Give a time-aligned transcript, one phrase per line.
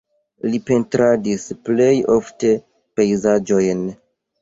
[0.45, 2.53] Li pentradis plej ofte
[2.99, 3.89] pejzaĝojn.